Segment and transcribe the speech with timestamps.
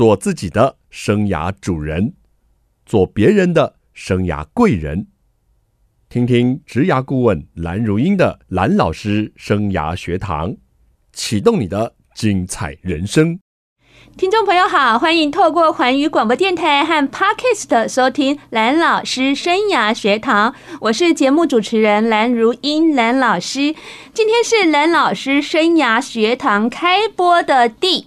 [0.00, 2.14] 做自己的生涯主人，
[2.86, 5.08] 做别人的生涯贵人。
[6.08, 10.56] 听听职涯顾问蓝如英的蓝老师生涯学堂，
[11.12, 13.38] 启动你的精彩人生。
[14.16, 23.74] 听众朋友好，欢迎透过环宇广播电台和 Podcast 收听蓝老师生涯学堂，我是节目主持人蓝如英蓝老师。
[24.14, 28.06] 今天是蓝老师生涯学堂开播的第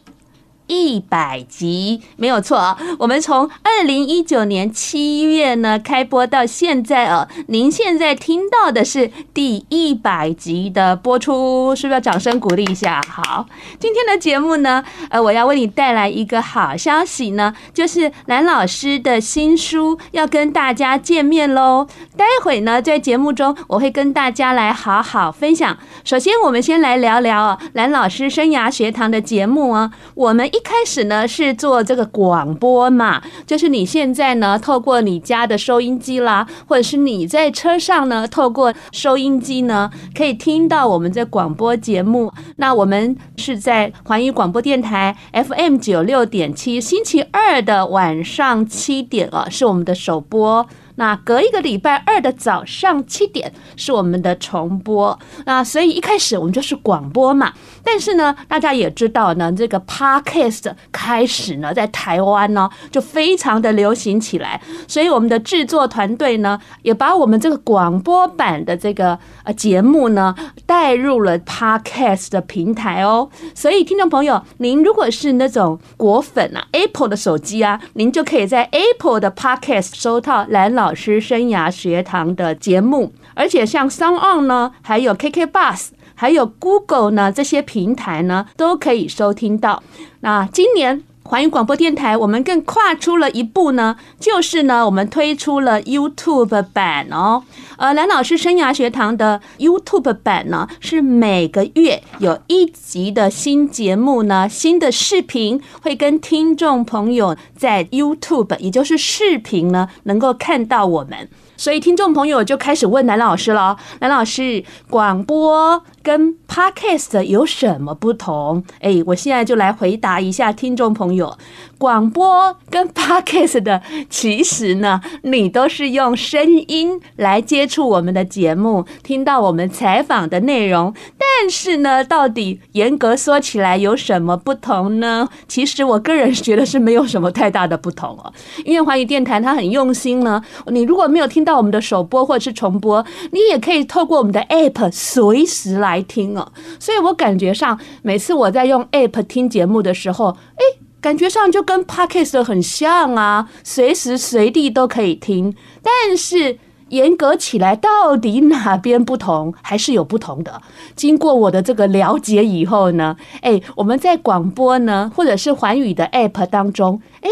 [0.73, 12.99] 一百集没有错啊，我们从二零一九年七月呢开播到现在哦，您现在听到的是第一百集的播出，是不是要掌声鼓励一下？
[13.07, 13.45] 好，
[13.79, 21.87] 今天的节目呢，呃，我要为你带来一个好消息呢，就是蓝老师的新书要跟大家见面喽。
[22.17, 25.77] 待会呢，在节目中我会跟大家来好好分享。
[26.03, 30.49] 首先，我们先来聊聊哦，蓝老师生涯学堂的节目啊，我们。
[30.53, 42.31] 一开始呢是做这个广播嘛，就是你现在呢透过你家的收音机啦，或者是你在车上呢透过收音机呢可以听到我们这广播节目。
[42.55, 50.65] 那我们是在环宇广播电台 FM 九六点七，星期二的晚上七点啊是我们的首播。
[50.95, 55.17] 那隔一个礼拜二的早上七点是我们的重播。
[55.45, 57.53] 那所以一开始我们就是广播嘛。
[57.83, 64.61] 但是呢，大家也知道呢，这个 Podcast 开始呢，在台湾呢就非常的流行起来。
[64.87, 73.29] 所以我们的制作团队呢，也把我们这个广播版的这个呃节目呢带入了 Podcast 的平台哦。
[73.53, 83.13] 所以听众朋友，您如果是那种果粉啊，Apple 的手机啊，您就可以在 Apple 的 Podcast 收到蓝老师生涯学堂的节目。
[83.35, 85.89] 而且像 SoundOn 呢，还有 KKBus，。
[86.15, 89.81] 还有 Google 呢，这些平台呢都可以收听到。
[90.19, 97.43] 那今年环宇广播电台，我们更跨出了一步呢，就是呢，我们推出了 YouTube 版哦。
[97.77, 111.29] 呃，蓝老师生涯学堂的 YouTube 版呢，是每个月有一集的新节目呢，新的视频会跟听众朋友在 YouTube，也就是视频呢，能够看到我们。
[111.55, 118.63] 所以听众朋友就开始问蓝老师了：蓝老师，广播跟 Podcast 有什么不同？
[118.81, 121.37] 哎，我现在就来回答一下听众朋友。
[121.77, 130.93] 广播跟 Podcast 的，其实呢，你都是用声音来接触我们的节目，听到我们采访的内容。
[131.17, 135.27] 但是呢，到底严格说起来有什么不同呢？
[135.47, 138.31] 其实我个人觉得是没有什么太大的不同哦。
[138.63, 146.51] 因为华语电台它很用心呢，你如果没有听到我们的首播或者是重播，你也可以透过我们的 App 随时来来听哦。
[146.79, 150.83] 所以我感觉上，每次我在用 App 听节目的时候，哎。
[151.03, 156.57] 感觉上就跟 Podcast 很像啊，随时随地都可以听，但是。
[156.89, 159.53] 严格起来，到底哪边不同？
[159.61, 160.61] 还是有不同的。
[160.95, 167.29] 经过我的这个了解以后呢，哎，我们在广播呢，或者是环宇的 App 当中，哎，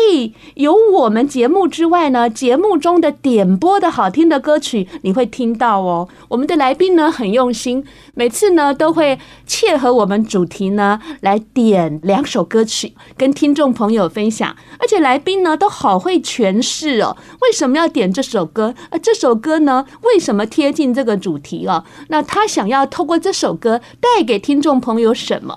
[0.56, 6.10] 有我们节目之外呢，节目中的点播的好听的歌曲，你会听到哦。
[6.30, 7.86] 我们的来宾呢很用心，
[8.16, 18.74] 每次呢都会切合我们主题呢来点两首歌曲跟听众朋友分享，而且来宾呢都好会诠释哦，为什么要点这首歌？
[18.90, 19.51] 啊，这首歌。
[19.52, 19.86] 歌呢？
[20.04, 21.84] 为什么贴近这个主题啊？
[22.08, 25.54] 那他想要透过这首歌带给听众朋友什么？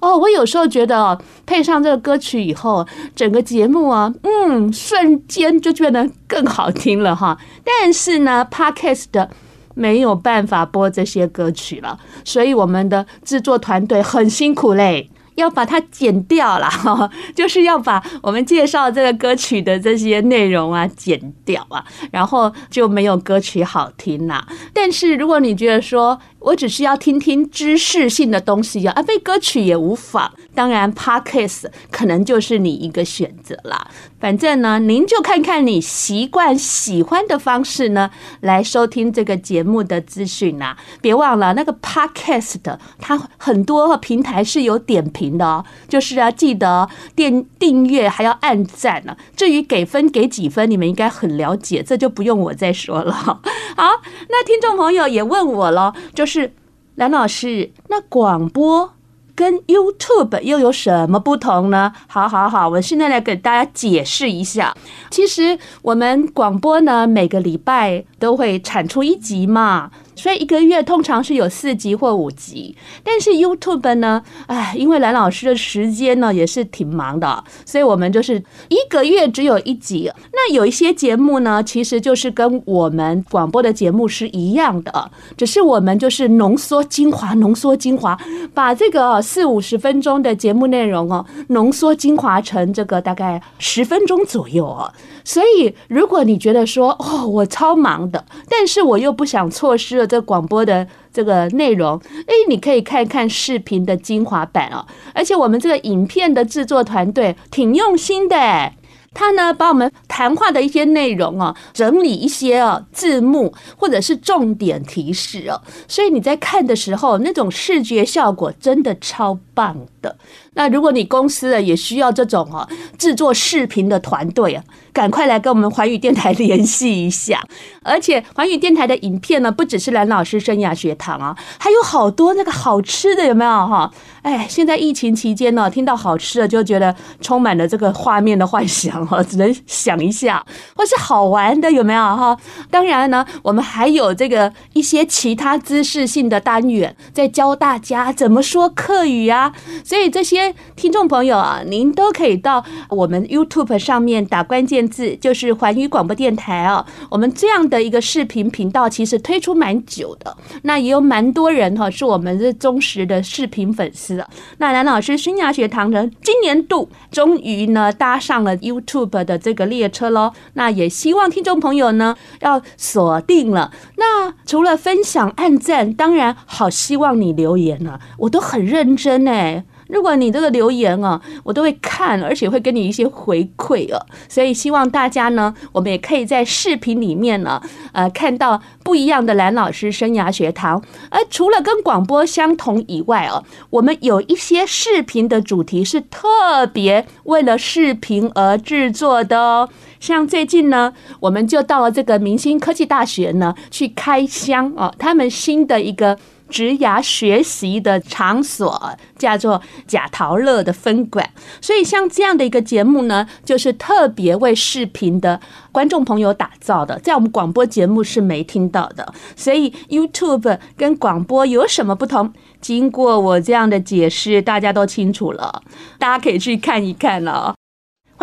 [0.00, 7.36] 哦，我有时候觉得配上这个歌曲以后，整个节目啊，嗯，瞬间就变得更好听了哈。
[7.62, 9.28] 但是呢，Podcast 的
[9.74, 15.10] 没有办法播这些歌曲了，所以我们的制作团队很辛苦嘞。
[15.36, 16.68] 要把它剪掉了，
[17.34, 24.46] 就是要把我们介绍这个歌曲的这些内容啊剪掉啊，然后就没有歌曲好听啦。
[24.72, 30.30] 但是如果你觉得说，我只是要听听知识性的东西啊，啊，背歌曲也无妨。
[30.54, 33.86] 当然，Podcast 可能就是你一个选择啦。
[34.24, 38.10] 反正呢，您就看看你习惯喜欢的方式呢，
[38.40, 40.78] 来收听这个节目的资讯啦。
[41.02, 49.14] 别忘了那个 Podcast 它很多平台是有点评的哦，就是啊，记得点订阅还要按赞呢。
[49.36, 53.12] 至于给分给几分，你们应该很了解，这就不用我再说了。
[53.76, 54.00] 好，
[54.30, 56.34] 那听众朋友也问我了，就是。
[56.34, 56.54] 是
[56.96, 58.94] 蓝老师，那广播
[59.34, 61.92] 跟 YouTube 又有什么不同呢？
[62.06, 64.74] 好好好，我现在来给大家解释一下。
[65.10, 69.90] 其实我们广播呢，每个礼拜都会产出一集嘛。
[70.14, 72.76] 所以一个月通常是有四集或五集。
[73.02, 80.10] 但是 YouTube 呢，哎，因为蓝老师的时间呢也是挺忙的，所以我们就是一个月只有一集。
[80.32, 88.18] 那有一些节目呢，其实就是跟我们广播的节目是一样的，只是我们就是浓缩精华，浓缩精华，
[88.52, 94.92] 把这个四五十分钟的节目内容哦，浓缩精华成这个大概十分钟左右哦。
[95.24, 104.84] 所以，如果你觉得说哦，我超忙的，但是我又不想错失这广播的这个内容，哎，你可以看看视频的精华版哦。
[105.12, 108.72] 而且我们这个影片的制作团队挺用心的，
[109.12, 120.16] 他呢把我们谈话的一些内容啊，整理一些哦字幕或者是重点提示哦，所以你在看的时候，那种视觉效果真的超棒的。
[120.54, 122.68] 那如果你公司啊也需要这种哦
[122.98, 124.64] 制作视频的团队啊。
[124.94, 127.42] 赶快来跟我们环宇电台联系一下，
[127.82, 133.90] 而且环宇电台的影片呢，不只是蓝老师生涯学堂啊，还有好多那个好吃的，有没有哈？
[134.22, 140.46] 哎，现在疫情期间呢，听到好吃的就觉得充满了这个画面的幻想哈，只能想一下，
[140.76, 142.38] 或是好玩的有没有哈？
[142.70, 149.52] 当然呢，我们还有这个一些其他知识性的单元，在教大家怎么说客语啊。
[149.82, 150.43] 所以这些
[150.76, 164.28] 听众朋友啊，您都可以到我们 YouTube 上面打关键字就是环宇广播电台哦，我们这样的一个视频频道其实推出蛮久的，那也有蛮多人哈是我们的忠实的视频粉丝了。
[164.58, 170.32] 那蓝老师生涯学堂呢，今年度终于呢搭上了 YouTube 的这个列车喽。
[170.54, 173.72] 那也希望听众朋友呢要锁定了。
[173.96, 179.64] 那除了分享、按赞，当然好希望你留言呢，我都很认真哎。
[179.88, 187.60] 如果你这个留言啊，我都会看，而且会给你一些回馈啊，所以希望大家呢，我们也可以在视频里面呢，
[187.92, 190.82] 呃，看到不一样的蓝老师生涯学堂。
[191.10, 199.68] 而除了跟广播相同以外哦，我们有一些视频的主题是特别为了视频而制作的哦。
[200.00, 206.18] 像最近呢，我们就到了这个明星科技大学呢去开箱哦，他们新的一个。
[206.54, 211.28] 职涯学习的场所叫做贾陶乐的分馆，
[211.60, 215.40] 所以像这样的一个节目呢，就是特别为视频的
[215.72, 219.12] 观众朋友打造的，在我们广播节目是没听到的。
[219.34, 222.32] 所以 YouTube 跟广播有什么不同？
[222.60, 225.60] 经过我这样的解释，大家都清楚了，
[225.98, 227.56] 大家可以去看一看了。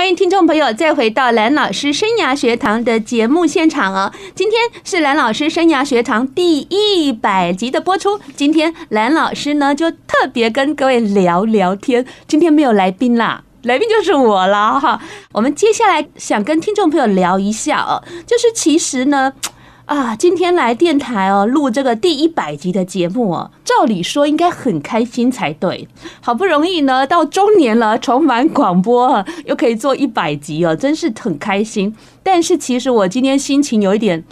[0.02, 4.12] 欢迎听众朋友再回到蓝老师生涯学堂的节目现场哦。
[4.34, 8.20] 今天是蓝老师生涯学堂第一百集的播出。
[8.36, 12.04] 今天蓝老师呢就特别跟各位聊聊天。
[12.28, 15.00] 今天没有来宾啦， 来宾就是我了哈。
[15.34, 19.32] 我们接下来想跟听众朋友聊一下哦，就是其实呢。
[19.92, 25.86] 啊，今天来电台哦，录这个第一百集的节目哦，照理说应该很开心才对。
[26.22, 31.94] 好不容易呢，到中年了，重返广播，又可以做一百集哦，真是很开心。
[32.24, 34.24] 但是其实我今天心情有一点。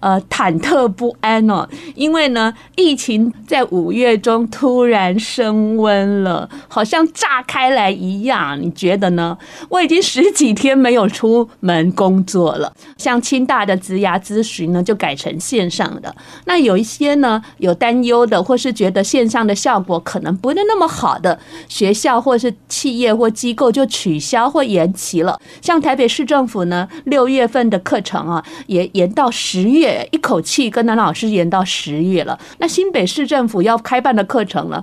[0.00, 8.56] 呃，忐忑不安哦，因为呢，疫情在五月中突然升温了，好像炸开来一样。
[8.62, 9.36] 你觉得呢？
[9.68, 12.72] 我已经十几天没有出门工作了。
[12.96, 16.14] 像清大的职涯咨询呢，就改成线上的。
[16.44, 21.36] 那有一些呢，有担忧的，或是觉得线上的效果可能不是那么好的
[21.68, 25.40] 学校，或是企业或机构，就取消或延期了。
[25.60, 29.87] 像台北市政府呢，六月份的课程啊，也延到十月。
[30.10, 32.38] 一口气跟南老师延到十月了。
[32.58, 34.82] 那新北市政府要开办的课程呢？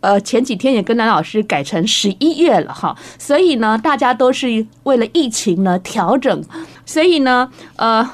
[0.00, 2.94] 呃，前几天也跟南老师改成十一月了哈。
[3.18, 6.44] 所以呢，大家都是为了疫情呢调整。
[6.84, 8.06] 所以呢，呃，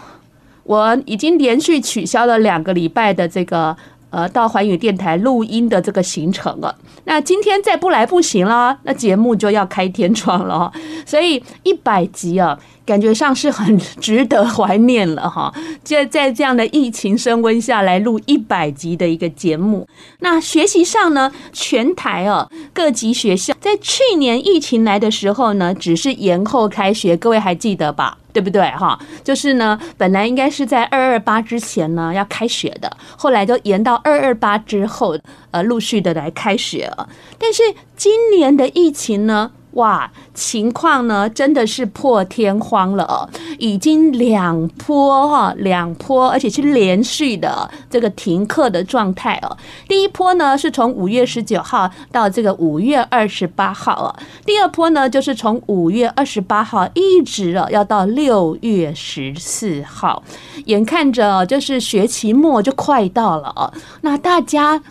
[0.63, 3.77] 我已经连续取消了两个礼拜的这个
[4.11, 6.77] 呃到环宇电台录音的这个行程了。
[7.05, 10.71] 那今天再不来不行了，那节目就要开天窗了。
[11.07, 12.59] 所以一百集啊。
[12.87, 19.87] 感觉上是很值得怀念了哈，就在这样的疫情升温下来录一百集的一个节目。
[20.19, 28.19] 那学习上呢，全台哦各级学校在去年疫情来的时候呢，只是延后开学，各位还记得吧？
[28.33, 28.99] 对不对哈？
[29.23, 35.19] 就是呢，本来应该是在二二八之前呢要开学的，后来就延到二二八之后，
[35.51, 37.09] 呃，陆续的来开学了。
[37.39, 37.63] 但是
[37.97, 39.53] 今年的疫情呢？
[39.73, 49.57] 哇，情况呢真的是破天荒了，已经两波哈，两波，而且是连续的这个停课的状态哦。
[49.87, 54.09] 第一波呢是从五月十九号到这个五月二十八号哦，
[54.45, 60.23] 第二波呢就是从五月二十八号一直哦要到六月十四号，
[60.67, 64.83] 眼看着就是学期末就快到了哦，那大家。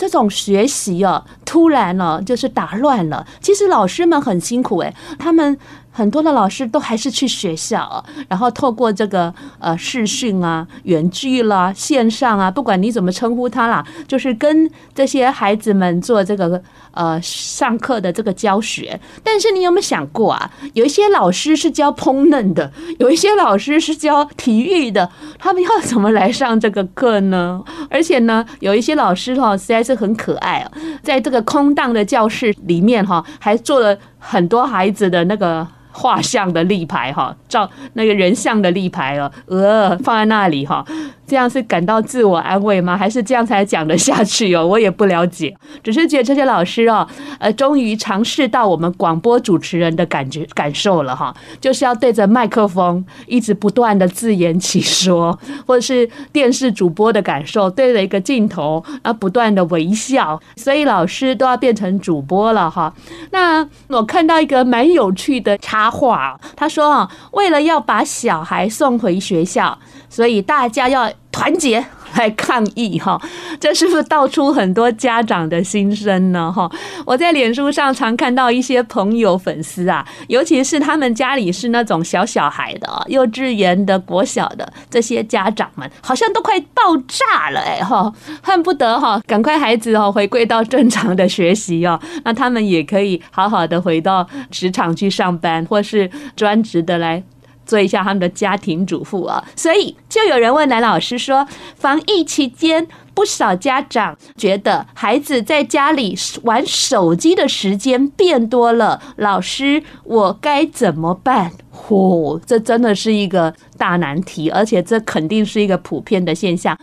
[0.00, 3.26] 这种学习哦，突然呢就是打乱了。
[3.42, 5.58] 其实老师们很辛苦诶，他们。
[5.90, 18.98] 很多的老师都还是去学校，然后透过这个呃视讯啊、远距啦、线上啊，不管你怎么称呼他啦，就是跟这些孩子们做这个呃上课的这个教学。
[19.24, 20.50] 但是你有没有想过啊？
[20.74, 27.62] 有一些老师是教烹饪的，有一些老师是教体育的，他们要怎么来上这个课呢？
[27.90, 30.70] 而且呢，有一些老师哈实在是很可爱啊，
[31.02, 35.66] 在这个空荡的教室里面哈，还做了很多孩子的那个。
[35.92, 40.84] 画像的立牌哈，照那个人像的立牌哦，呃，放在那里哈。
[41.26, 42.96] 这样是感到自我安慰吗？
[42.96, 44.66] 还是这样才讲得下去哦？
[44.66, 47.06] 我也不了解，只是觉得这些老师哦，
[47.38, 62.92] 呃，终于尝试到我们广播主持人的感觉感受了哈，就是要对着麦克风一直不断的自言其说， 或者是电视主播的感受，对着一个镜头啊不断的微笑，所以老师都要变成主播了哈。
[63.30, 65.56] 那我看到一个蛮有趣的
[65.90, 69.76] 话，他说啊，为了要把小孩送回学校。
[70.12, 71.84] 所以大家要团结
[72.16, 73.20] 来抗议哈，
[73.58, 76.52] 这是不是道出很多家长的心声呢？
[76.52, 76.70] 哈，
[77.06, 88.12] 我在脸书上常看到一些朋友粉丝啊，尤其是他们家里是那种小小孩的，幼稚园的、国小的这些家长们，好像都快爆炸了哎哈，
[88.42, 97.22] 恨不得哈赶快孩子哦回归到正常的学习哦，那他们也可以好好的回到职场去上班，或是专职的来。
[97.70, 101.46] 做一下他们的家庭主妇啊，所以就有人问蓝老师说，
[101.76, 102.84] 防疫期间
[103.14, 111.52] 不少家长觉得孩子在家里玩手机的时间变多了，老师我该怎么办？
[111.72, 116.76] 嚯、这真的是一个大难题，而且这肯定是一个普遍的现象。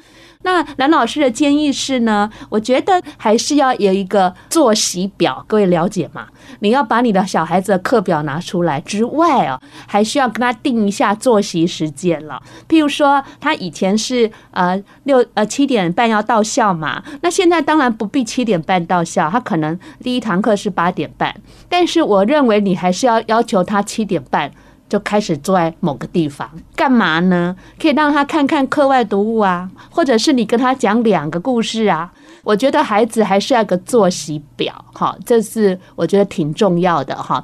[0.47, 6.27] 那蓝老师的建议是呢，我觉得还是要有一个作息表，各位了解吗？
[6.59, 12.41] 你要把你的小孩子的课表拿出来之外啊，还需要跟他定一下作息时间了。
[12.69, 21.35] 譬如说，他以前是呃六呃七点半要到校嘛，那现在当然不必七点半到校，他可能第一堂课是八点半，
[21.67, 24.49] 但是我认为你还是要要求他七点半。
[24.89, 27.55] 就开始坐在某个地方干嘛呢？
[27.79, 32.11] 可以让他看看课外读物啊，或者是你跟他讲两个故事啊。
[32.43, 37.43] 我觉得孩子还是要个作息表，哈，这是我觉得挺重要的哈。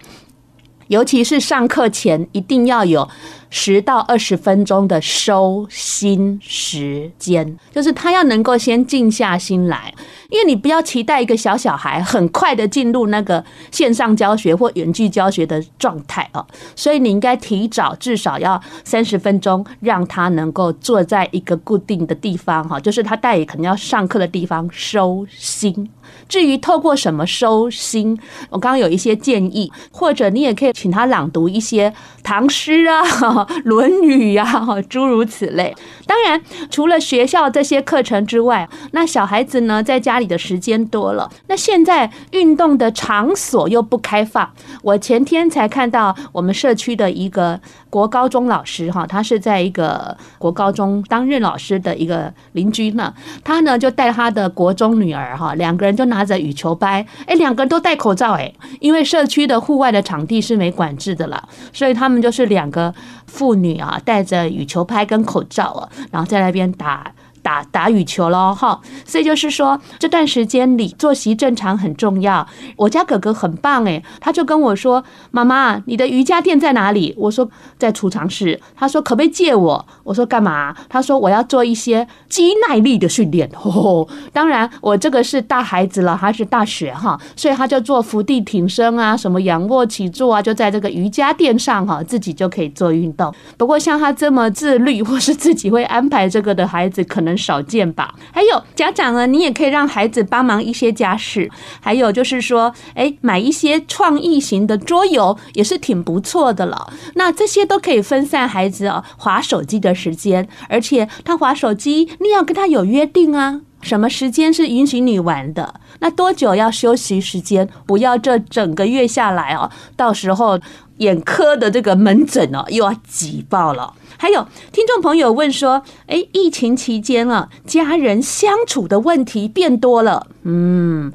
[0.88, 3.08] 尤其是上课前一定要有
[3.50, 9.94] 十到二十分钟的收心时间，就是他要能够先静下心来，
[10.30, 25.90] 因为你不要期待一个小小孩很快的进入那个线上教学或远距教学的状态哦，所以你应该提早至少要三十分钟，让他能够坐在一个固定的地方哈，就是他待会可能要上课的地方收心。
[26.28, 28.18] 至于透过什么收心，
[28.50, 33.04] 我刚刚有一些建议，或者你也可以请他朗读一些唐诗啊、
[33.64, 35.76] 《论语》啊， 诸如此类。
[36.06, 44.52] 当然，除了学校这些课程之外，那小孩子呢，在家里的时间多了，那现在运动的场所又不开放。
[44.82, 47.60] 我前天才看到我们社区的一个
[47.94, 56.04] 国高中老师哈，他是在一个国高中当任老师的一个邻居呢，他呢就带他的国中女儿哈，两个人就。
[56.14, 62.94] 拿着羽球拍，哎，两个人都戴口罩，哎，因为社区的户外的场地是没管制的了，所以他们就是两个
[63.26, 67.12] 妇女啊，带着羽球拍跟口罩啊，然后在那边打。
[67.44, 72.48] 打打羽球喽，哈，所以就是说这段时间里作息正常很重要。
[72.78, 77.48] 我家哥哥很棒诶，他就跟我说：“妈妈，你的瑜伽垫在哪里？”我说
[77.78, 93.34] ：“在储藏室。”他说：“可不可以借我？”我说：“干嘛？”他说：“我要做一些肌耐力的训练。”哦，当然我这个是大孩子了，还是大学哈，所以他就做伏地挺身啊，什么仰卧起坐啊，就在这个瑜伽垫上哈，自己就可以做运动。
[93.58, 97.33] 不过像他这么自律或是自己会安排这个的孩子，可能。
[97.38, 98.16] 少见吧？
[98.32, 101.50] 还有家长呢，你也可以让孩子帮忙一些家事。
[101.80, 106.92] 还有就是说，哎，买一些创意型的桌游也是挺不错的了。
[107.16, 113.62] 那这些都可以分散孩子哦划手机的时间，而且他划手机，你要跟他有约定啊。
[113.82, 115.82] 什么时间是允许你玩的？
[116.00, 117.68] 那多久要休息时间？
[117.86, 120.58] 不要这整个月下来哦，到时候
[120.98, 123.94] 眼科的这个门诊哦又要挤爆了。
[124.18, 131.12] 还有听众朋友问说，哎，疫情期间啊，家人相处的问题变多了，嗯。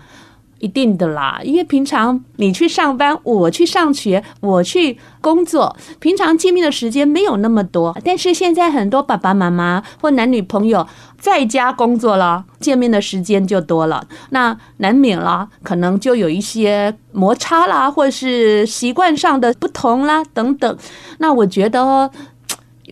[0.58, 7.96] 一定的啦，因为平常你去上班，我去上学，我去工作，平常见面的时间没有那么多。
[8.04, 10.86] 但是现在很多爸爸妈妈或男女朋友
[11.18, 20.78] 在家工作了，见面的时间就多了，那难免啦，可能就有一些摩擦啦，或是习惯上的不同啦等等。
[21.18, 22.10] 那我觉得，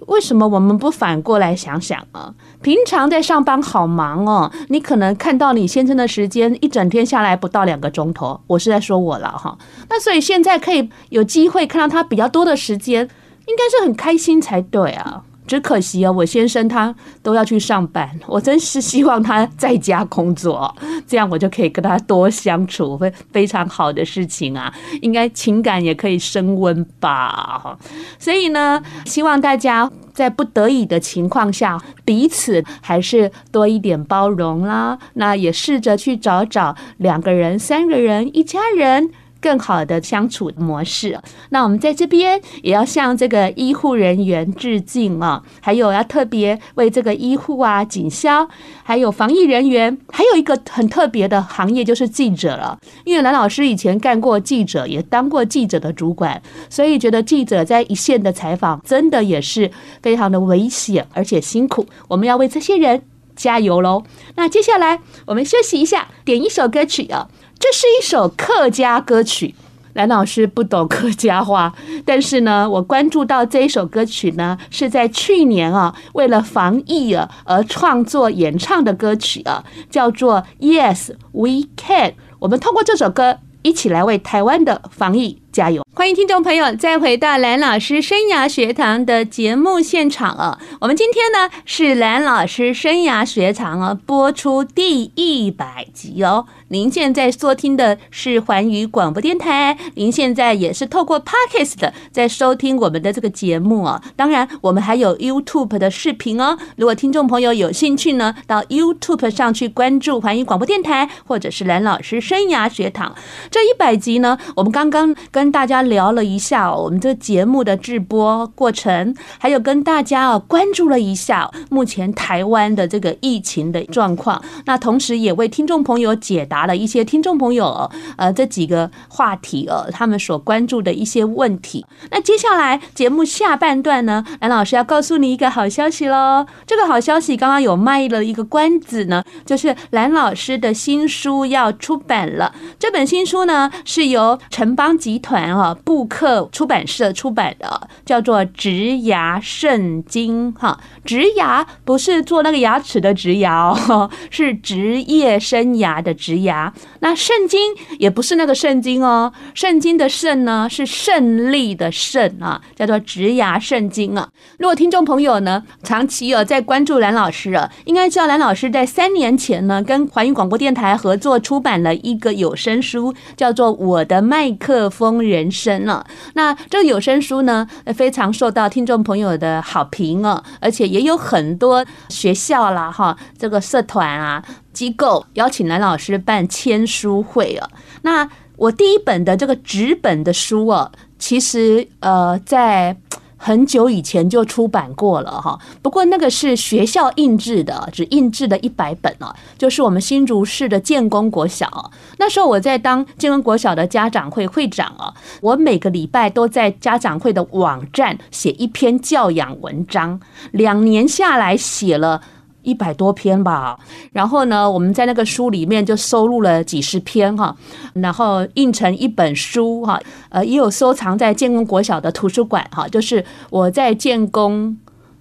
[0.07, 2.33] 为什么我们不反过来想想啊？
[2.67, 9.57] 平常在上班好忙哦，你可能看到你先生的时间一整天下来不到两个钟头，我是在说我了哈。
[9.89, 13.09] 那所以现在可以有机会看到他比较多的时间，
[13.47, 15.23] 应该是很开心才对啊。
[15.47, 20.75] 只可惜啊，我先生他都要去上班，我真是希望他在家工作，
[21.07, 24.73] 这样我就可以跟他多相处，会非常好的事情啊，
[25.03, 27.79] 应该情感也可以升温吧。
[28.19, 34.99] 所以呢，希望大家在不得已的情况下，彼此还是多一点包容啦。
[35.15, 39.11] 那也试着去找找两个人、三个人、一家人。
[39.47, 41.17] 更好的相处模式。
[41.51, 45.41] 那我们在这边也要向这个医护人员致敬啊！
[45.61, 48.49] 还有要特别为这个医护啊、警消，
[48.83, 52.77] 还有防疫人员，还有一个很特别的行业就是记者了。
[53.05, 59.71] 因为蓝老师以前干过记者，也当过记者的主管，所以觉得记者在一线的采访真的也是
[60.03, 61.87] 非常的危险，而且辛苦。
[62.09, 63.03] 我们要为这些人
[63.37, 64.03] 加油喽！
[64.35, 67.29] 那接下来我们休息一下，点一首歌曲啊。
[67.59, 69.55] 这是一首客家歌曲，
[69.95, 82.15] 蓝老师不懂客家话，但是呢，我关注到这一首歌曲呢，是在去年啊，为了防疫啊而创作演唱的歌曲啊，叫做 Yes We Can。
[82.39, 85.83] 我们通过这首歌一起来为台湾的防疫加油。
[85.95, 90.59] 欢迎听众朋友再回到蓝老师生涯学堂的节目现场哦！
[90.83, 96.45] 我们今天呢是蓝老师生涯学堂啊播出第一百集哦。
[96.69, 104.03] 您现在收听的是环宇广播电台，您现在也是透过 Podcast 在收听我们的这个节目哦。
[104.17, 106.59] 当然，我们还有 YouTube 的视频哦。
[106.77, 113.15] 如果听众朋友有兴趣呢，到 YouTube 上去关注环宇广播电台，或者是蓝老师生涯学堂。
[113.51, 124.43] 这一百集呢，我们刚刚跟跟大家聊了一下我们这节目的制播过程，还有跟大家啊关注了一下目前台湾的这个疫情的状况。
[124.65, 126.57] 那同时也为听众朋友解答。
[126.57, 131.85] 答了一些听众朋友呃这几个话题呃他们所关注的一些问题。
[132.11, 136.47] 那接下来节目下半段呢，蓝老师要告诉你一个好消息喽。
[136.67, 142.55] 这个好消息刚刚有卖了一个关子呢，就是蓝老师的新书要出版了。
[142.79, 150.81] 这本新书呢是由城邦集团啊布克出版社出版的，叫做《职牙圣经》哈。
[151.05, 156.47] 职牙不是做那个牙齿的职牙哦，是职业生涯的职业。
[156.47, 164.29] 牙，那圣经也不是那个圣经哦，圣经的圣呢是胜利的胜啊，叫做职牙圣经啊。
[164.59, 176.07] 如果听众朋友呢长期有在关注蓝老师啊，应该知道蓝老师在三年前呢跟环宇广播电台合作出版了一个有声书，叫做《我的麦克风人生》了。
[176.35, 184.45] 那这个有声书呢非常受到听众朋友的好评哦，而且也有很多学校啦哈，这个社团啊。
[184.73, 187.67] 机构邀请蓝老师办签书会啊，
[188.03, 192.95] 那我第一本的这个纸本的书哦，其实呃在
[193.37, 210.19] 很久以前就出版过了哈，不过那个是学校印制的，只印制了一百本哦，就是我们新竹市的建功国小，那时候我在当建功国小的家长会会长哦，我每个礼拜都在家长会的网站写一篇教养文章，
[210.53, 212.23] 两年下来写了。
[212.67, 213.79] 一百多篇吧，
[214.13, 217.57] 然后呢，我们在那个书里面就收录了几十篇哈，
[217.95, 220.01] 然后印成一本书哈，
[220.31, 224.77] 呃，也有收藏在建工国小的图书馆哈，就是我在建工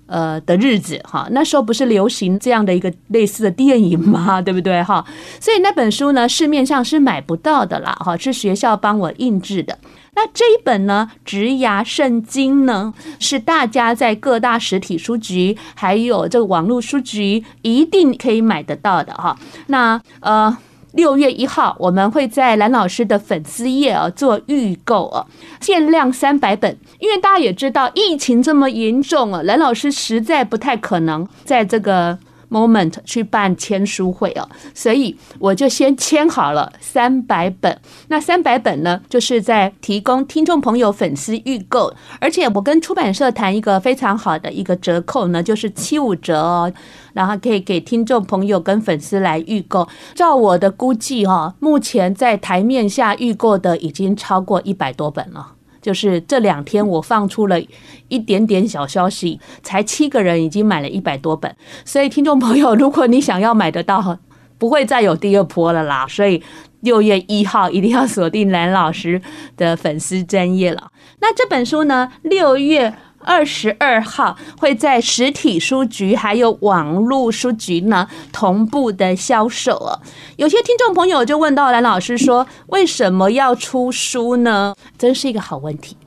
[0.07, 4.39] 呃的日子哈，那时候不是流行这样的一个类似的电影吗？
[4.43, 5.05] 对不对哈？
[5.39, 9.77] 所以那本书呢，市面上是买不到的啦哈，是学校帮我印制的。
[10.17, 19.37] 那这一本呢，《职涯圣经》呢，是大家在各大实体书局，还有这个网络书局一定可以买得到的哈。
[19.67, 20.55] 那呃，
[20.95, 25.25] 六月一号我们会在蓝老师的粉丝页啊做预购啊，
[25.61, 26.77] 限量三百本。
[26.99, 32.17] 因为大家也知道疫情这么严重啊，蓝老师实在不太可能在这个。
[32.47, 37.81] moment 去办签书会啊，所以我就先签好了三百本。
[38.07, 46.71] 那三百本呢，就是在提供听众朋友、粉丝预购，而且我跟出版社谈一个非常好的一个折扣呢，就是七五折哦，
[47.15, 49.87] 然后可以给听众朋友跟粉丝来预购。
[50.13, 55.53] 照我的估计哈，目前在台面下预购的已经超过一百多本了。
[55.81, 57.61] 就是这两天我放出了
[58.09, 64.17] 一点点小消息，才七个人已经买了一百多本，所以听众朋友，如果你想要买得到，
[64.57, 66.05] 不会再有第二波了啦。
[66.07, 66.43] 所以
[66.81, 69.21] 六月一号一定要锁定蓝老师
[69.55, 70.91] 的粉丝专页了。
[71.21, 72.93] 那这本书呢，六月。
[73.25, 79.99] 二十二号会在实体书局还有网络书局呢同步的销售哦。
[80.37, 85.97] 有些听众朋友就问到蓝老师说：“为什么要出书呢？”真是一个好问题。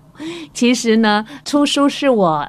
[0.54, 2.48] 其实呢，出书是我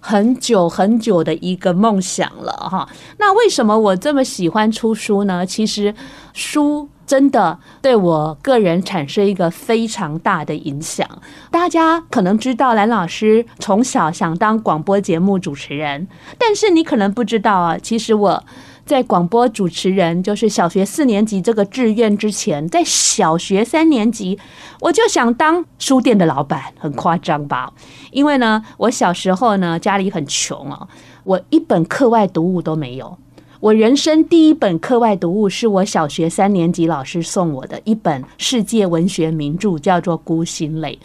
[0.00, 2.88] 很久很久的一个梦想了哈。
[3.18, 5.46] 那为什么我这么喜欢出书呢？
[5.46, 5.94] 其实
[6.34, 6.88] 书。
[7.06, 11.08] 真的对我个人产生一个非常大的影响。
[11.50, 18.44] 大家可能知道蓝老师从小想当广播节目主持人，但是你可能不知道啊，其实我
[18.84, 24.38] 在广播主持人就是小学四年级这个志愿之前，在小学三年级
[24.80, 27.72] 我就想当书店的老板，很夸张吧？
[28.10, 30.86] 因为呢，我小时候呢家里很穷啊，
[31.24, 33.18] 我一本课外读物都没有。
[33.66, 40.96] 我人生第一本课外读物是我小学三年级老师送我的一本世界文学名著，叫做《孤星泪》。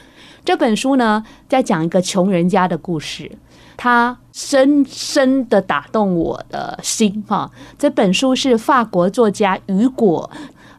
[0.46, 3.32] 这本书呢，在讲一个穷人家的故事，
[3.76, 7.50] 它深深的打动我的心哈。
[7.80, 10.30] 这本书是法国作家雨果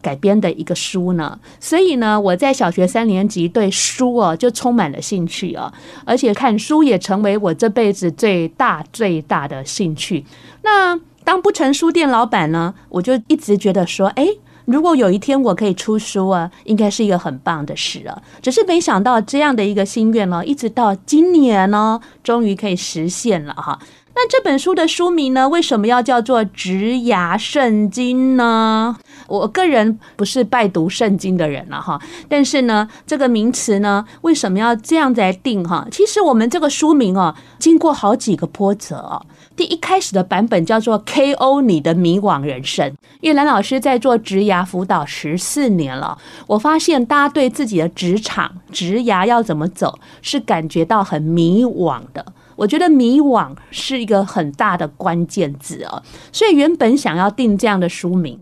[0.01, 10.25] 改编的一个书呢，所以呢，我在小学三年级对书哦就充满了兴趣啊，而且看书也成为我这辈子最大最大的兴趣。
[10.63, 14.27] 那当不成书店老板呢，我就一直觉得说，哎，
[14.65, 18.23] 如果有一天我可以出书啊，应该是一个很棒的事啊。
[18.41, 23.79] 只是没想到这样的一个心愿呢，一直到今年呢，终于可以实现了哈。
[24.15, 28.97] 那这本书的书名呢，为什么要叫做《职涯圣经》呢？
[29.27, 35.87] 我个人不是拜读圣经的人了哈，但是呢，这个名词呢，为什么要这样子来定哈？
[35.91, 39.25] 其实我们这个书名哦，经过好几个波折哦。
[39.57, 52.25] 第一开始的版本叫做 “KO 你的迷惘人生”，因为蓝老师在做职涯辅导十四年了，我发现大家对自己的职场职涯要怎么走，是感觉到很迷惘的。
[52.57, 58.39] 我觉得迷惘是一个很大的关键字哦，所以原本想要定这样的书名，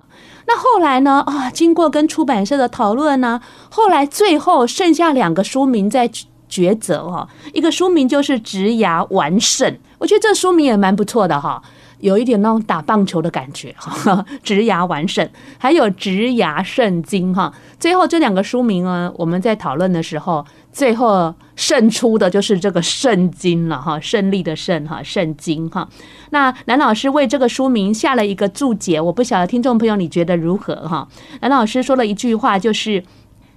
[0.47, 1.23] 那后来呢？
[1.27, 6.11] 啊，经过跟出版社的讨论呢，后来最后剩下两个书名在
[6.49, 9.79] 抉择哈，一个书名就是“职涯完胜”。
[9.99, 11.63] 我觉得这书名也蛮不错的哈，
[11.99, 14.25] 有一点那种打棒球的感觉哈。
[14.43, 17.53] 职涯完胜，还有职涯圣经哈。
[17.79, 25.89] 最后这两个书名呢，我们在讨论的时候，最后胜出的就是这个圣经了哈，胜利的胜哈，圣经哈。
[26.31, 31.09] 那蓝老师为这个书名下了一个注解，我不晓得听众朋友你觉得如何哈？
[31.41, 33.05] 蓝老师说了一句话，就是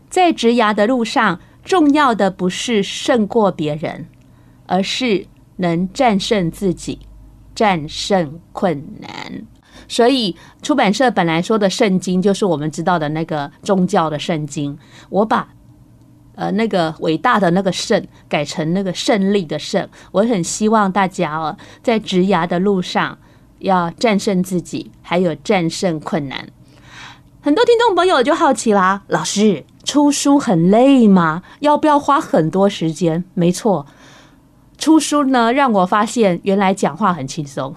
[0.09, 4.07] 在职涯的路上，重要的不是胜过别人，
[4.65, 5.27] 而是。
[5.57, 6.97] 能战胜自己，
[7.53, 9.43] 战胜困难。
[9.87, 14.75] 所以出版社本来说的圣经，就是我们知道的那个宗教的圣经。
[15.11, 15.47] 我把
[16.35, 19.87] 呃那个伟大的那个胜改成那个胜利的胜。
[20.11, 23.17] 我很希望大家哦，在职涯的路上
[23.59, 26.47] 要战胜自己，还有战胜困难。
[27.41, 31.43] 很多听众朋友就好奇啦，老师出书很累吗？
[31.59, 33.23] 要不要花很多时间？
[33.33, 33.85] 没错。
[34.77, 37.73] 出书呢，让我发现原来讲话很轻松，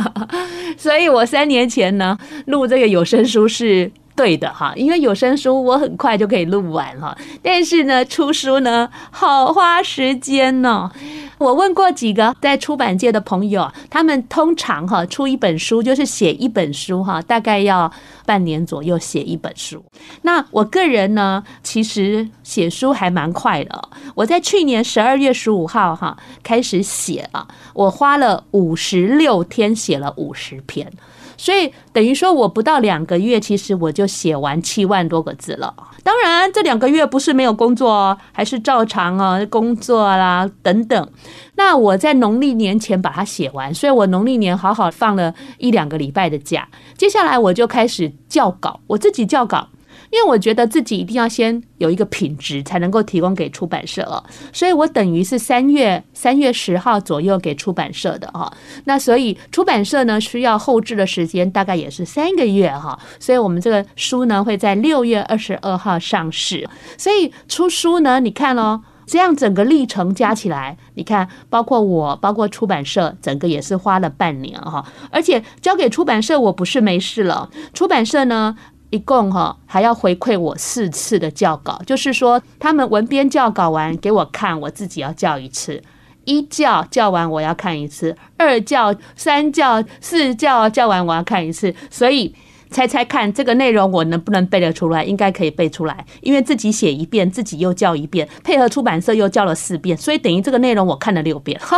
[0.78, 10.90] 所以我三年前呢录这个有声书是对的哈，因为有声书我很快就可以录完哈，但是呢出书呢好花时间呢。
[11.38, 17.90] 我问过几个在出版界的朋友，他们通常哈出一本书就是写一本书哈，大概要
[18.26, 19.82] 半年左右写一本书。
[20.20, 23.88] 那我个人呢，其实写书还蛮快的。
[24.14, 30.92] 我在去年十二月十五号哈开始写了，我花了五十六天写了五十篇。
[31.40, 35.74] 所以等于说，我不到两个月，其实我就写完七万多个字了。
[36.02, 41.10] 当然，这两个月不是没有工作哦，还是照常哦工作啦等等。
[41.54, 46.68] 那我在农历年前把它写完，所以我农历年好好放了一两个礼拜的假。
[46.98, 49.68] 接下来我就开始校稿，我自己校稿。
[50.10, 54.22] 因为我觉得自己一定要先有一个品质，才能够提供给出版社哦。
[54.52, 58.52] 所以我等于是三月三月十号左右给出版社的哈。
[58.84, 62.98] 那所以出版社呢需要后置的时间大概也是三个月哈。
[63.18, 66.68] 所以我们这个书呢会在六月二十二号上市。
[66.98, 68.82] 所以出书呢，你看哦。
[69.06, 74.86] 这样整个历程加起来，你看，包括我，包括出版社，整个也是花了半年哈。
[75.10, 77.50] 而且交给出版社，我不是没事了。
[77.74, 78.56] 出版社呢，
[78.90, 85.82] 一共哈还要回馈我四次的教稿，就是说他们文编教稿完给我看，我自己要校一次。
[86.24, 92.34] 一教教完我要看一次，二教、三教、四教教完我要看一次，所以。
[92.70, 95.04] 猜猜看，这个内容我能不能背得出来？
[95.04, 101.60] 应该可以背出来，因为自己写一遍，自己又叫一遍，配合出版社又叫了四遍，所以等于这个内容我看了六遍。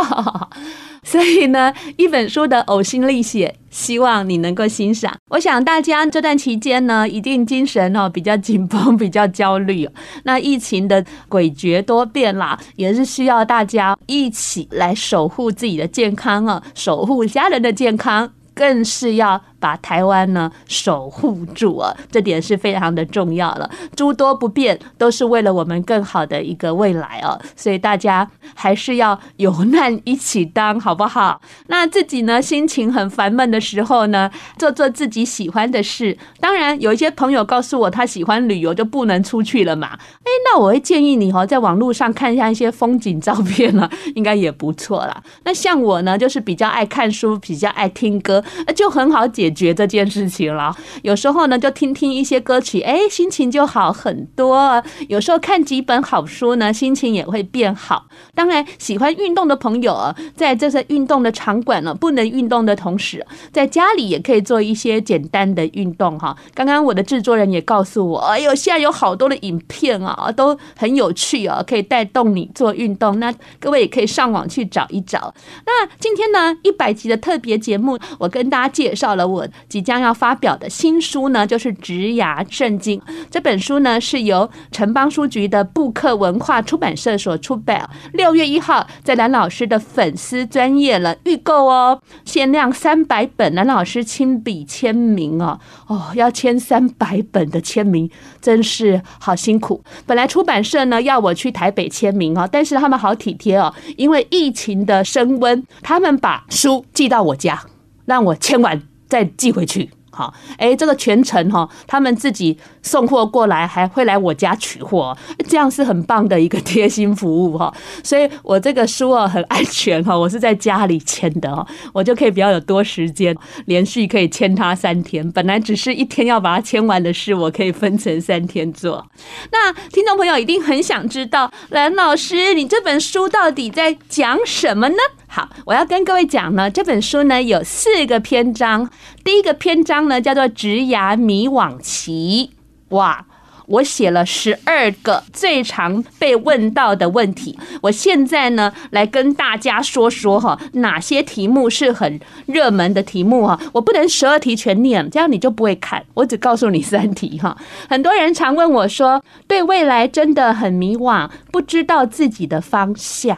[1.05, 5.13] 所以呢，一本书的呕心沥血，希望你能够欣赏。
[5.31, 9.85] 我想大家这段期间呢，一定精神哦比较紧绷，比较焦虑。
[10.23, 19.43] 那疫情的诡谲多变啦，也是需要大家一起来守护自己的健康啊，守护家人的健康，更是要。
[19.63, 23.69] 把台湾呢守护住啊，这点是非常的重要了。
[23.95, 31.39] 诸多不便都是为了我们更好的一个未来哦，所以大家还是要有难一起当，好不好？
[31.67, 36.17] 那自己呢心情很烦闷的时候呢，做做自己喜欢的事。
[36.41, 39.87] 当然，有一些朋友告诉我他喜欢旅游就不能出去了嘛。
[39.93, 45.23] 哎，那我会建议你哦，在网络上看一下一些风景照片了， 应该也不错啦。
[45.45, 54.83] 那像我呢，就是比较爱看书，比较爱听歌，那就很好解决这件事情了，有时候呢就听听一些歌曲，哎，心情就好很多。
[55.07, 58.07] 有时候看几本好书呢，心情也会变好。
[58.33, 66.35] 当然，喜欢运动的朋友，在这些运动的场馆呢，不能运动的同时，在家里也可以做一些简单的运动哈。
[66.53, 73.19] 刚刚我的制作人也告诉我，哎呦，现在有好多的影片啊，都很有趣啊，可以带动你做运动。
[73.19, 75.33] 那各位也可以上网去找一找。
[75.65, 79.42] 那今天呢，一百集的特别节目，我跟大家介绍了我。
[79.67, 87.89] 即将要发表的新书呢，就是《职涯圣经》这本书呢，是由城邦书局的布克文化出版社所出版。
[88.13, 98.09] 六月一号在蓝老师的粉丝专页了预购哦，限量三百本蓝老师亲笔签名哦哦，要签三百本的签名，
[98.41, 99.83] 真是好辛苦。
[100.05, 107.61] 本来出版社呢要我去台北签名哦，但是他们好体贴哦，因为疫情的升温，他们把书寄到我家，
[108.05, 108.81] 让我签完。
[109.07, 117.73] 再寄回去，好，哎，这个全程哈，他们自己送货过来，还会来我家取货，这样是很棒的一个贴心服务哈。
[118.03, 123.35] 所以我这个书啊很安全哈，我是在家里签的哈，我就可以比较有多时间，
[123.65, 125.29] 连续可以签它三天。
[125.31, 129.05] 本来只是一天要把它签完的事，我可以分成三天做。
[129.51, 134.95] 那听众朋友一定很想知道，蓝老师，你这本书到底在讲什么呢？
[135.35, 138.87] 好，我要跟各位讲呢，这本书呢有四个篇章。
[139.23, 142.51] 第一个篇章呢叫做“职涯迷惘期”。
[142.89, 143.25] 哇，
[143.65, 147.57] 我写了十二个最常被问到的问题。
[147.81, 153.59] 我现在呢来跟大家说说哈，哪些题目是很热门的题目哈。
[153.71, 156.05] 我不能十二题全念，这样你就不会看。
[156.13, 157.57] 我只告诉你三题哈。
[157.89, 163.35] 很多人常问我说，对未来真的很迷惘，不知道自己的方向。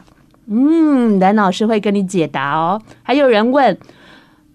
[0.48, 2.82] 嗯，蓝老师会跟你解答哦。
[3.04, 3.78] 还有人问，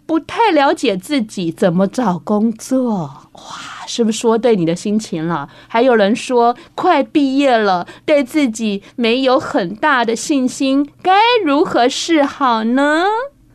[0.06, 5.48] 不太了解自己怎么找工作，哇，是不是说对你的心情了？
[5.68, 11.12] 还有人说快毕业了，对自己没有很大的信心，该
[11.44, 13.04] 如何是好呢？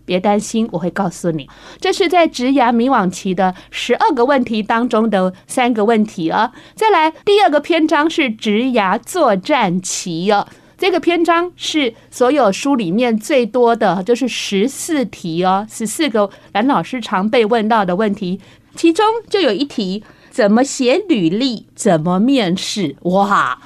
[0.05, 6.51] 别担心，我会告诉你，这是在职涯迷惘期的十二个问题当中的三个问题啊。
[6.75, 10.47] 再来，第二个篇章是职涯作战期哦。
[10.77, 18.39] 这个篇章是所有书里面最多的，就是十四题哦，十四个蓝老师常被问到的问题，
[18.75, 21.65] 其中就有一题：怎么写履历？
[21.75, 22.95] 怎么面试？
[23.03, 23.57] 哇，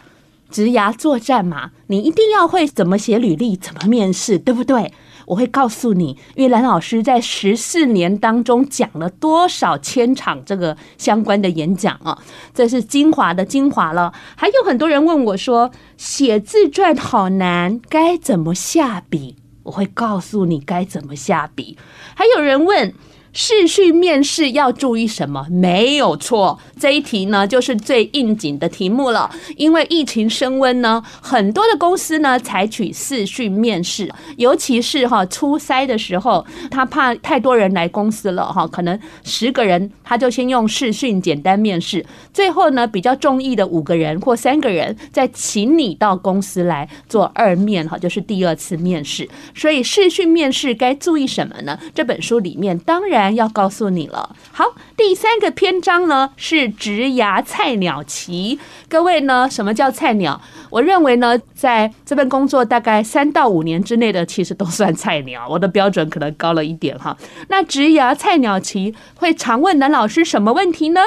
[0.52, 4.94] 职涯作战嘛，你一定要会怎么写履历，怎么面试，对不对？
[5.30, 12.18] 我会告诉你，因为蓝老师在十四年当中讲了多少千场这个相关的演讲啊，
[12.52, 14.12] 这是精华的精华了。
[14.36, 19.36] 还有很多人问我说，写自传好难，该怎么下笔？
[19.62, 21.78] 我会告诉你该怎么下笔。
[22.16, 22.92] 还有人问，
[23.32, 25.46] 视讯面试要注意什么？
[25.52, 29.30] 没有错，这一题呢就是最应景的题目了。
[29.56, 49.30] 因为疫情升温呢，很多的公司呢采取视讯面试，尤其是哈初筛的时候，他怕太多人来公司了哈，可能十个人他就先用视讯简单面试，最后呢比较中意的五个人或三个人再请你到公司来做二面哈，就是第二次面试。
[49.54, 51.80] 所以视讯面试该注意什么呢？
[51.94, 53.19] 这本书里面当然。
[53.32, 54.36] 要告诉你了。
[54.52, 58.60] 好，第三个篇章呢是职涯菜鸟期。
[58.88, 60.40] 各位呢，什么叫菜鸟？
[60.70, 65.48] 我认为呢，在这份工作大概三到五年之内的，其实都算菜鸟。
[65.50, 67.18] 我的标准可能高了一点哈。
[67.50, 71.02] 那职涯菜鸟期会常问男老师什么问题呢？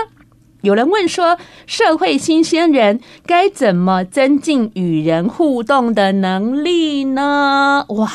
[0.63, 7.85] 有人问说，社会新鲜人该怎么增进与人互动的能力呢？
[7.89, 8.09] 哇！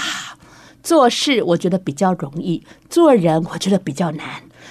[0.88, 4.26] 做事我觉得比较容易，做人我觉得比较难。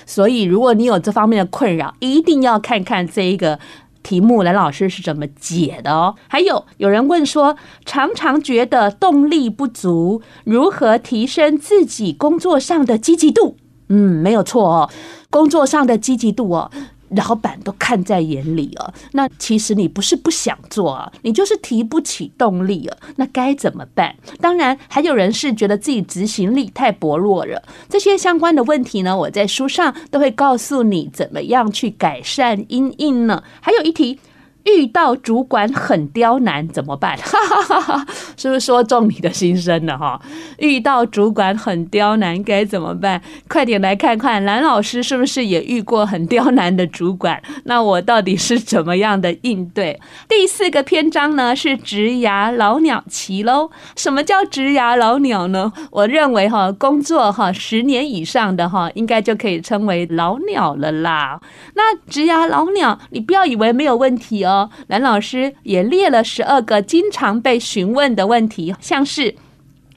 [0.06, 3.58] 所以如果你有这方面的困扰，一定要看看这一个
[4.02, 6.14] 题目，蓝老师是怎么解的哦。
[6.26, 13.58] 还有有人问说，常常觉得动力不足，如何提升自己工作上的积极度？
[13.88, 14.90] 嗯，没有错哦，
[15.28, 16.70] 工作上的积极度哦。
[17.10, 22.96] 老板都看在眼里哦，那其实你不是不想做啊，你就是提不起动力了。
[23.16, 24.16] 那该怎么办？
[24.40, 27.62] 当然，还有人是觉得自己执行力太薄弱了。
[27.88, 33.42] 这些相关的问题呢，我在书上都会告诉你怎么样去改善阴影呢。
[33.60, 34.18] 还有一题。
[34.66, 37.16] 遇到主管很刁难怎么办？
[37.16, 40.20] 哈哈哈哈，是不是说中你的心声了哈？
[40.58, 43.22] 遇到主管很刁难该怎么办？
[43.48, 47.40] 快点来看看蓝老师是不是也遇过很刁难的主管？
[47.64, 50.00] 那我到底是怎么样的应对？
[50.28, 53.70] 第四个篇章呢是职涯老鸟期喽。
[53.94, 55.72] 什么叫职涯老鸟呢？
[55.92, 61.40] 我认为哈，工作哈十年以上的哈，应该就可以称为老鸟了啦。
[61.74, 64.55] 那职涯老鸟，你不要以为没有问题哦。
[64.88, 69.34] 蓝老师也列了十二个经常被询问的问题，像是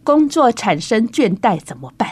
[0.04, 2.10] 工作产生倦怠怎么办？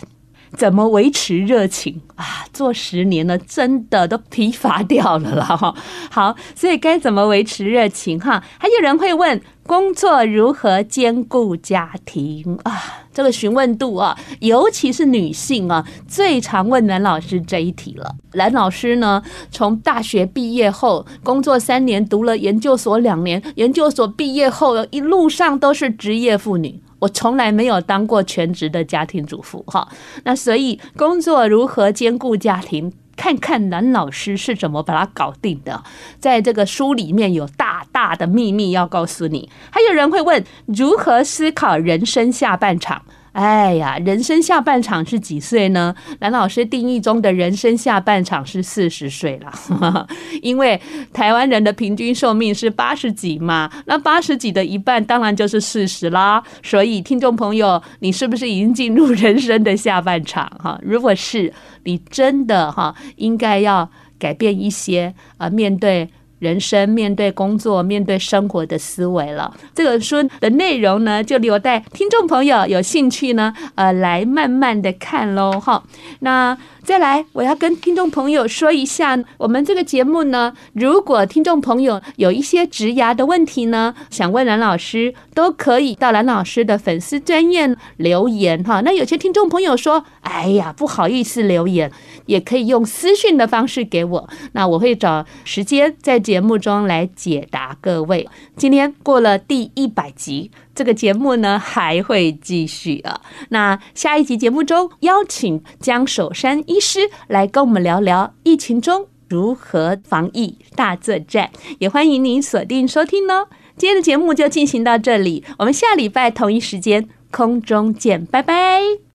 [0.57, 2.25] 怎么维持热情啊？
[2.51, 5.73] 做十年了，真的都疲乏掉了啦哈。
[6.09, 8.43] 好，所以该怎么维持热情哈？
[8.57, 9.39] 还有人会问。
[9.67, 13.03] 工作如何兼顾家庭啊？
[13.13, 18.15] 这个询问度啊，尤其是女性啊，最常问蓝老师这一题了。
[18.31, 29.87] 蓝老师呢，从大学毕业后工作三年，读了研究所两年，研究所毕业后一路上都是职业妇女，我从来没有当过全职的家庭主妇哈。
[30.23, 32.93] 那所以工作如何兼顾家庭？
[33.15, 35.83] 看看蓝老师是怎么把它搞定的，
[36.19, 39.49] 在这个书里面有大大的秘密要告诉你。
[39.71, 43.01] 还有人会问，如何思考人生下半场？
[43.37, 45.93] 哎呀，人生下半场是几岁呢？
[46.21, 50.07] 蓝老师定义中的人生下半场是四十岁了，
[50.41, 50.81] 因为
[51.13, 56.43] 台湾人的平均寿命是八十几嘛，那八十几的一半当然就是四十啦。
[56.63, 60.51] 所以，听众朋友，你是不是已经进入人生的下半场？
[60.59, 66.09] 哈，如果是，你真的哈应该要改变一些啊，面对。
[66.39, 69.55] 人生面对工作、面对生活的思维了。
[69.73, 75.83] 这个书的内容呢，就留待听众朋友有兴趣呢，呃，来慢慢的看喽，哈。
[76.19, 76.57] 那。
[76.87, 88.79] 再来，我要跟听众朋友说一下，我们这个节目呢，如果听众朋友有一些职涯的问题呢，想问蓝老师，都可以到蓝老师的粉丝专页留言哈。
[88.79, 91.91] 那有些听众朋友说，哎呀，不好意思留言，
[92.27, 98.29] 也可以用私讯的方式给我，那我会找时间在节目中来解答各位。
[98.55, 100.51] 今天过了第一百集。
[100.77, 113.47] 这个节目呢还会继续啊，那下一集节目中邀请江守山医师来跟我们聊聊疫情中如何防疫大作战，也欢迎您锁定收听哦。
[113.75, 118.99] 今天的节目就进行到这里，我们下礼拜同一时间空中见，拜拜。